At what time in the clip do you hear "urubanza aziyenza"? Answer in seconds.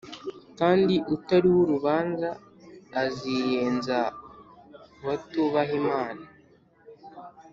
1.65-3.97